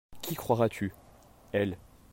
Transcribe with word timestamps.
Qui 0.23 0.33
croiras-tu?- 0.33 0.95
Elle. 1.51 1.77